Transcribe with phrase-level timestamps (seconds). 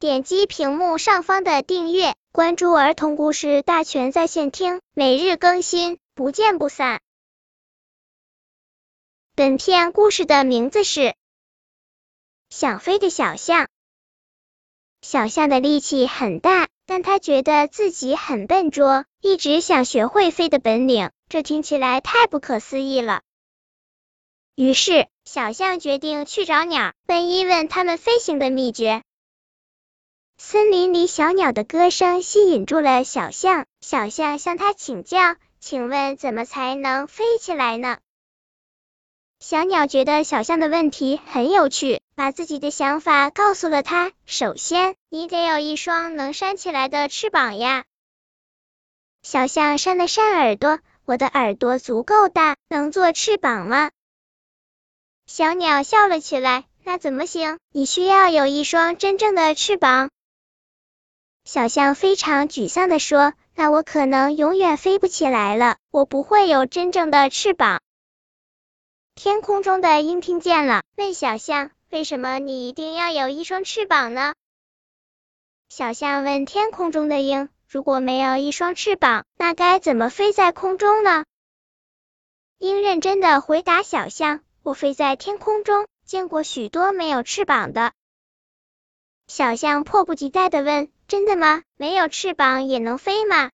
[0.00, 7.00] 点击屏幕上方的订阅，关注儿童故事大全在线听，每日更新，不见不散。
[9.34, 11.00] 本片故事的名字是
[12.48, 13.64] 《想飞的小象》。
[15.02, 23.22] 小象的力气很大，但他觉得自己很笨拙，一直想学会飞的本领，这听起来太不可思议了。
[24.54, 29.02] 于是，小象决定去找鸟，问一问它们飞行的秘诀。
[30.40, 37.98] 森林里小鸟的歌声吸引住了小象，小象向它请教：“请问怎么才能飞起来呢？”
[39.40, 44.12] 小鸟觉得小象的问题很有趣，把自己的想法告诉了他。
[44.26, 47.84] 首先，你得有一双能扇起来的翅膀呀。
[49.22, 53.90] 小象扇了扇耳朵，我的耳朵足够大，能做翅膀吗？
[55.26, 57.58] 小鸟笑了起来，那怎么行？
[57.72, 60.10] 你需要有一双真正的翅膀。
[61.48, 67.80] 小象非常沮丧的说，那我可能永远飞不起来了，我不会有真正的翅膀。
[69.14, 74.34] 天空中的鹰听见了，问小象：“为什么你一定要有一双翅膀呢？”
[75.70, 81.24] 小象问天空中的鹰：“如果没有一双翅膀，那该怎么飞在空中呢？”
[82.60, 87.92] 鹰认真的回答小象：“我飞在天空中，见过许多没有翅膀的。”
[89.26, 91.62] 小象迫不及待的问：“真的吗？
[91.76, 93.50] 没有翅膀也能飞吗？”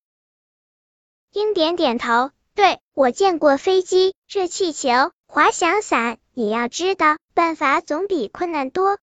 [1.32, 4.90] 鹰点点头：“对，我见过飞机、热气球。”
[5.26, 8.98] 滑翔伞，你要知道，办法总比困难多。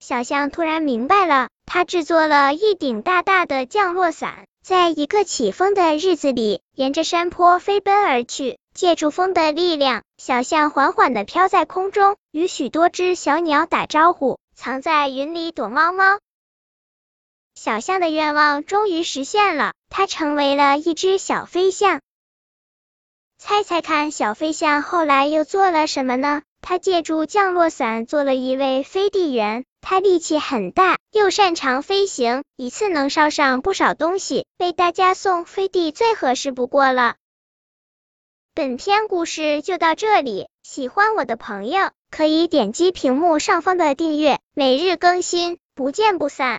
[0.00, 8.58] 小象突然明白了，他制作了一顶大大的降落伞，在一个起风的日子里，沿着山坡飞奔而去。
[8.74, 16.18] 借助风的力量，小象缓缓的飘在空中，与许多只小鸟打招呼，藏在云里躲猫猫。
[17.58, 22.00] 小象的愿望终于实现了，它成为了一只小飞象。
[23.36, 26.42] 猜猜看，小飞象后来又做了什么呢？
[26.62, 29.64] 它借助降落伞做了一位飞地员。
[29.80, 37.16] 它力气很大，又擅长飞行，一次能捎上不少东西，为大家送飞地最合适不过了。
[38.54, 46.56] 本篇故事就到这里，喜欢我的朋友可以点击屏幕上方的订阅，每日更新，不见不散。